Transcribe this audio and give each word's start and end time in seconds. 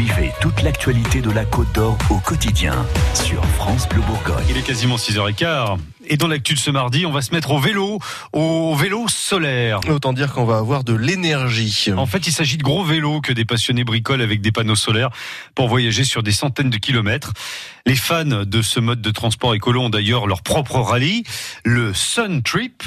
Suivez 0.00 0.32
toute 0.40 0.62
l'actualité 0.62 1.20
de 1.20 1.30
la 1.30 1.44
Côte 1.44 1.70
d'Or 1.74 1.98
au 2.08 2.16
quotidien 2.20 2.86
sur 3.12 3.44
France 3.44 3.86
Bleu 3.86 4.00
Bourgogne. 4.00 4.46
Il 4.48 4.56
est 4.56 4.62
quasiment 4.62 4.96
6h15. 4.96 5.76
Et 6.06 6.16
dans 6.16 6.26
l'actu 6.26 6.54
de 6.54 6.58
ce 6.58 6.70
mardi, 6.70 7.04
on 7.04 7.12
va 7.12 7.20
se 7.20 7.32
mettre 7.34 7.50
au 7.50 7.58
vélo, 7.58 7.98
au 8.32 8.74
vélo 8.74 9.06
solaire. 9.08 9.78
Autant 9.88 10.14
dire 10.14 10.32
qu'on 10.32 10.46
va 10.46 10.56
avoir 10.56 10.84
de 10.84 10.94
l'énergie. 10.94 11.90
En 11.94 12.06
fait, 12.06 12.26
il 12.26 12.32
s'agit 12.32 12.56
de 12.56 12.62
gros 12.62 12.82
vélos 12.82 13.20
que 13.20 13.34
des 13.34 13.44
passionnés 13.44 13.84
bricolent 13.84 14.22
avec 14.22 14.40
des 14.40 14.50
panneaux 14.52 14.74
solaires 14.74 15.10
pour 15.54 15.68
voyager 15.68 16.04
sur 16.04 16.22
des 16.22 16.32
centaines 16.32 16.70
de 16.70 16.78
kilomètres. 16.78 17.34
Les 17.86 17.94
fans 17.94 18.24
de 18.24 18.62
ce 18.62 18.80
mode 18.80 19.02
de 19.02 19.10
transport 19.10 19.54
écolo 19.54 19.82
ont 19.82 19.90
d'ailleurs 19.90 20.26
leur 20.26 20.42
propre 20.42 20.80
rallye, 20.80 21.24
le 21.64 21.92
Sun 21.94 22.42
Trip. 22.42 22.82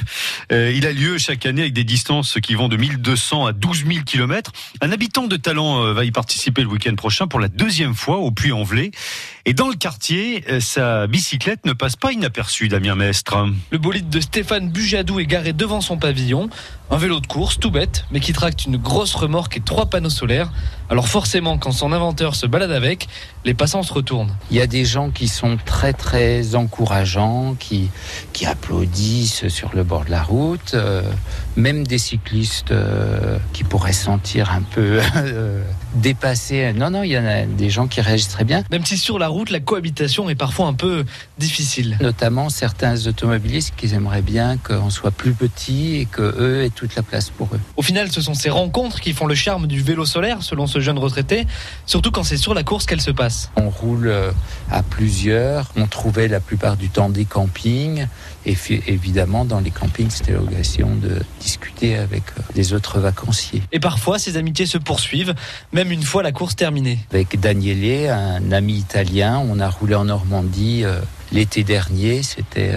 Euh, 0.51 0.71
il 0.75 0.85
a 0.85 0.91
lieu 0.91 1.17
chaque 1.17 1.45
année 1.45 1.61
avec 1.61 1.73
des 1.73 1.83
distances 1.83 2.37
qui 2.41 2.55
vont 2.55 2.67
de 2.67 2.77
1200 2.77 3.45
à 3.45 3.53
12 3.53 3.85
000 3.88 4.03
kilomètres. 4.05 4.51
Un 4.81 4.91
habitant 4.91 5.27
de 5.27 5.35
talent 5.35 5.83
euh, 5.83 5.93
va 5.93 6.05
y 6.05 6.11
participer 6.11 6.61
le 6.61 6.67
week-end 6.67 6.95
prochain 6.95 7.27
pour 7.27 7.39
la 7.39 7.47
deuxième 7.47 7.95
fois 7.95 8.17
au 8.17 8.31
Puy-en-Velay. 8.31 8.91
Et 9.45 9.53
dans 9.53 9.67
le 9.67 9.75
quartier, 9.75 10.43
euh, 10.49 10.59
sa 10.59 11.07
bicyclette 11.07 11.65
ne 11.65 11.73
passe 11.73 11.95
pas 11.95 12.12
inaperçue, 12.12 12.70
Damien 12.70 12.95
Mestre. 12.95 13.48
Le 13.71 13.77
bolide 13.77 14.09
de 14.09 14.20
Stéphane 14.20 14.70
Bujadou 14.70 15.20
est 15.20 15.26
garé 15.26 15.53
devant 15.53 15.81
son 15.81 15.98
pavillon. 15.98 16.49
Un 16.90 16.98
vélo 16.98 17.20
de 17.20 17.27
course, 17.27 17.59
tout 17.59 17.71
bête, 17.71 18.05
mais 18.12 18.20
qui 18.20 18.34
tracte 18.34 18.65
une 18.65 18.77
grosse 18.77 19.15
remorque 19.15 19.57
et 19.57 19.62
trois 19.62 19.87
panneaux 19.87 20.09
solaires. 20.09 20.51
Alors 20.90 21.07
forcément, 21.07 21.57
quand 21.57 21.71
son 21.71 21.91
inventeur 21.91 22.35
se 22.35 22.45
balade 22.45 22.71
avec, 22.71 23.07
les 23.45 23.53
passants 23.53 23.84
se 23.84 23.91
retournent. 23.91 24.35
Il 24.51 24.57
y 24.57 24.62
a 24.62 24.67
des 24.67 24.85
gens 24.85 25.09
qui 25.09 25.27
sont 25.27 25.57
très 25.65 25.93
très 25.93 26.55
encourageants, 26.55 27.55
qui, 27.59 27.90
qui 28.31 28.45
applaudissent 28.63 29.48
sur 29.49 29.72
le 29.73 29.84
bord 29.84 30.05
de 30.05 30.12
la 30.12 30.23
route, 30.23 30.73
euh, 30.73 31.02
même 31.55 31.85
des 31.85 31.98
cyclistes 31.98 32.71
euh, 32.71 33.38
qui 33.52 33.63
pourraient 33.63 33.94
se 33.94 34.05
sentir 34.05 34.52
un 34.52 34.62
peu 34.62 35.02
euh, 35.16 35.62
dépassés. 35.95 36.71
Non, 36.73 36.90
non, 36.90 37.04
il 37.04 37.12
y 37.12 37.18
en 37.18 37.26
a 37.26 37.44
des 37.45 37.70
gens 37.70 37.88
qui 37.88 37.99
réagissent 37.99 38.30
très 38.30 38.45
bien. 38.45 38.63
Même 38.71 38.85
si 38.85 38.98
sur 38.98 39.20
la 39.20 39.27
route, 39.27 39.49
la 39.49 39.59
cohabitation 39.59 40.29
est 40.29 40.35
parfois 40.35 40.68
un 40.68 40.74
peu 40.74 41.04
difficile. 41.37 41.98
Notamment 42.02 42.49
certains 42.49 43.05
automobilistes 43.07 43.74
qui 43.76 43.93
aimeraient 43.93 44.21
bien 44.21 44.57
qu'on 44.57 44.90
soit 44.90 45.12
plus 45.12 45.34
petit 45.34 45.98
et 45.98 46.05
que 46.05 46.21
eux 46.21 46.63
aient 46.63 46.70
toute 46.70 46.96
la 46.96 47.04
place 47.04 47.30
pour 47.30 47.49
eux. 47.54 47.59
Au 47.76 47.82
final, 47.82 48.12
ce 48.12 48.21
sont 48.21 48.34
ces 48.34 48.49
rencontres 48.49 49.02
qui 49.02 49.13
font 49.13 49.27
le 49.27 49.35
charme 49.35 49.68
du 49.68 49.82
vélo 49.82 50.05
solaire, 50.05 50.41
selon 50.41 50.68
ce 50.68 50.80
jeune 50.80 50.98
retraité, 50.98 51.46
surtout 51.85 52.12
quand 52.12 52.24
c'est 52.24 52.37
sur 52.37 52.54
la 52.54 52.63
course 52.63 52.85
qu'elle 52.85 53.02
se 53.02 53.12
passe. 53.12 53.52
On 53.57 53.70
roule 53.70 54.13
à 54.71 54.84
plusieurs, 54.84 55.71
on 55.76 55.87
trouvait 55.87 56.27
la 56.27 56.40
plupart 56.40 56.77
du 56.77 56.90
temps 56.90 57.09
des 57.09 57.26
campings, 57.26 58.07
et 58.46 58.52
évidemment 58.87 59.46
dans 59.46 59.59
les 59.59 59.71
campings 59.71 60.09
c'était 60.09 60.34
l'occasion 60.34 60.96
de 60.96 61.21
discuter 61.40 61.98
avec 61.98 62.23
euh, 62.37 62.41
les 62.55 62.73
autres 62.73 62.99
vacanciers. 62.99 63.62
Et 63.71 63.79
parfois 63.79 64.19
ces 64.19 64.38
amitiés 64.38 64.66
se 64.66 64.78
poursuivent, 64.78 65.34
même 65.72 65.91
une 65.91 66.03
fois 66.03 66.23
la 66.23 66.31
course 66.31 66.56
terminée. 66.56 67.00
Avec 67.12 67.40
Daniele, 67.40 68.09
un 68.09 68.51
ami 68.51 68.74
italien, 68.75 69.40
on 69.40 69.59
a 69.59 69.69
roulé 69.69 69.96
en 69.96 70.06
Normandie 70.06 70.84
euh, 70.84 71.00
l'été 71.31 71.63
dernier, 71.63 72.24
c'était 72.24 72.74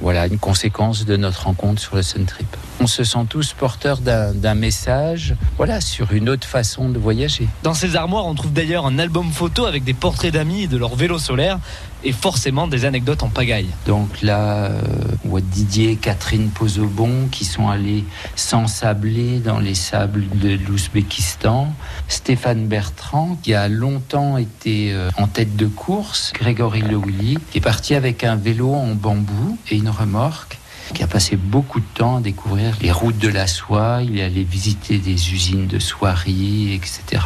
voilà 0.00 0.26
une 0.26 0.38
conséquence 0.38 1.04
de 1.04 1.16
notre 1.16 1.44
rencontre 1.44 1.80
sur 1.80 1.96
le 1.96 2.02
Sun 2.02 2.24
Trip. 2.24 2.56
On 2.82 2.86
se 2.86 3.04
sent 3.04 3.26
tous 3.28 3.52
porteurs 3.52 3.98
d'un 3.98 4.54
message, 4.54 5.34
voilà, 5.58 5.82
sur 5.82 6.12
une 6.12 6.30
autre 6.30 6.46
façon 6.46 6.88
de 6.88 6.98
voyager. 6.98 7.46
Dans 7.62 7.74
ces 7.74 7.94
armoires, 7.94 8.26
on 8.26 8.34
trouve 8.34 8.54
d'ailleurs 8.54 8.86
un 8.86 8.98
album 8.98 9.30
photo 9.30 9.66
avec 9.66 9.84
des 9.84 9.92
portraits 9.92 10.32
d'amis 10.32 10.62
et 10.62 10.66
de 10.66 10.78
leur 10.78 10.96
vélo 10.96 11.18
solaire 11.18 11.58
et 12.04 12.12
forcément 12.12 12.66
des 12.66 12.86
anecdotes 12.86 13.22
en 13.22 13.28
pagaille. 13.28 13.68
Donc 13.86 14.22
là, 14.22 14.70
euh, 14.70 15.40
Didier 15.40 15.90
et 15.90 15.96
Catherine 15.96 16.50
Pozobon 16.50 17.28
qui 17.30 17.44
sont 17.44 17.68
allés 17.68 18.04
s'ensabler 18.36 19.38
dans 19.40 19.58
les 19.58 19.74
sables 19.74 20.26
de 20.34 20.58
l'Ouzbékistan. 20.66 21.72
Stéphane 22.08 22.66
Bertrand 22.66 23.38
qui 23.42 23.54
a 23.54 23.68
longtemps 23.68 24.38
été 24.38 24.92
euh, 24.92 25.10
en 25.18 25.26
tête 25.26 25.56
de 25.56 25.66
course. 25.66 26.32
Grégory 26.34 26.82
Lewilly 26.82 27.38
qui 27.50 27.58
est 27.58 27.62
parti 27.62 27.94
avec 27.94 28.24
un 28.24 28.36
vélo 28.36 28.72
en 28.72 28.94
bambou 28.94 29.58
et 29.70 29.76
une 29.76 29.90
remorque 29.90 30.59
qui 30.92 31.02
a 31.02 31.06
passé 31.06 31.36
beaucoup 31.36 31.80
de 31.80 31.86
temps 31.94 32.16
à 32.16 32.20
découvrir 32.20 32.74
les 32.80 32.92
routes 32.92 33.18
de 33.18 33.28
la 33.28 33.46
soie. 33.46 34.00
Il 34.02 34.18
est 34.18 34.24
allé 34.24 34.44
visiter 34.44 34.98
des 34.98 35.32
usines 35.32 35.66
de 35.66 35.78
soierie, 35.78 36.72
etc. 36.74 37.22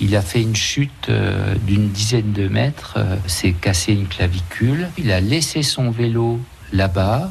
Il 0.00 0.16
a 0.16 0.22
fait 0.22 0.42
une 0.42 0.56
chute 0.56 1.08
euh, 1.08 1.54
d'une 1.66 1.88
dizaine 1.88 2.32
de 2.32 2.48
mètres, 2.48 2.94
euh, 2.96 3.16
s'est 3.26 3.52
cassé 3.52 3.92
une 3.92 4.06
clavicule. 4.06 4.88
Il 4.98 5.10
a 5.12 5.20
laissé 5.20 5.62
son 5.62 5.90
vélo 5.90 6.40
là-bas 6.72 7.30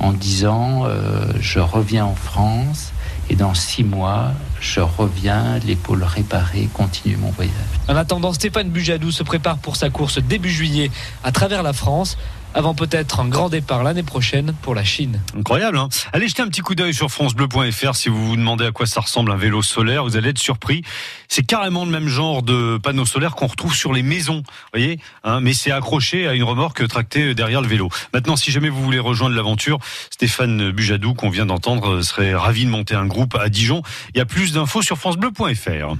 en 0.00 0.12
disant 0.12 0.84
euh, 0.84 1.32
je 1.40 1.58
reviens 1.58 2.04
en 2.04 2.14
France 2.14 2.92
et 3.30 3.36
dans 3.36 3.54
six 3.54 3.84
mois, 3.84 4.32
je 4.60 4.80
reviens, 4.80 5.58
l'épaule 5.66 6.02
réparée, 6.02 6.68
continue 6.72 7.16
mon 7.16 7.30
voyage. 7.30 7.52
En 7.88 7.96
attendant, 7.96 8.32
Stéphane 8.32 8.70
Bujadou 8.70 9.10
se 9.10 9.22
prépare 9.22 9.58
pour 9.58 9.76
sa 9.76 9.90
course 9.90 10.18
début 10.18 10.50
juillet 10.50 10.90
à 11.24 11.32
travers 11.32 11.62
la 11.62 11.72
France 11.72 12.16
avant 12.58 12.74
peut-être 12.74 13.20
un 13.20 13.28
grand 13.28 13.48
départ 13.48 13.84
l'année 13.84 14.02
prochaine 14.02 14.52
pour 14.62 14.74
la 14.74 14.82
Chine. 14.82 15.20
Incroyable, 15.38 15.78
hein 15.78 15.88
Allez 16.12 16.26
jeter 16.26 16.42
un 16.42 16.48
petit 16.48 16.60
coup 16.60 16.74
d'œil 16.74 16.92
sur 16.92 17.08
francebleu.fr 17.08 17.94
si 17.94 18.08
vous 18.08 18.26
vous 18.26 18.36
demandez 18.36 18.66
à 18.66 18.72
quoi 18.72 18.84
ça 18.84 19.00
ressemble 19.00 19.30
un 19.30 19.36
vélo 19.36 19.62
solaire, 19.62 20.02
vous 20.02 20.16
allez 20.16 20.30
être 20.30 20.38
surpris. 20.38 20.82
C'est 21.28 21.46
carrément 21.46 21.84
le 21.84 21.92
même 21.92 22.08
genre 22.08 22.42
de 22.42 22.76
panneau 22.82 23.06
solaire 23.06 23.36
qu'on 23.36 23.46
retrouve 23.46 23.76
sur 23.76 23.92
les 23.92 24.02
maisons, 24.02 24.42
voyez 24.72 24.98
hein 25.22 25.38
Mais 25.40 25.52
c'est 25.52 25.70
accroché 25.70 26.26
à 26.26 26.34
une 26.34 26.42
remorque 26.42 26.86
tractée 26.88 27.32
derrière 27.32 27.60
le 27.60 27.68
vélo. 27.68 27.90
Maintenant, 28.12 28.34
si 28.34 28.50
jamais 28.50 28.70
vous 28.70 28.82
voulez 28.82 28.98
rejoindre 28.98 29.36
l'aventure, 29.36 29.78
Stéphane 30.10 30.72
Bujadou, 30.72 31.14
qu'on 31.14 31.30
vient 31.30 31.46
d'entendre, 31.46 32.02
serait 32.02 32.34
ravi 32.34 32.64
de 32.64 32.70
monter 32.70 32.96
un 32.96 33.06
groupe 33.06 33.36
à 33.36 33.50
Dijon. 33.50 33.82
Il 34.14 34.18
y 34.18 34.20
a 34.20 34.26
plus 34.26 34.52
d'infos 34.52 34.82
sur 34.82 34.98
francebleu.fr. 34.98 35.94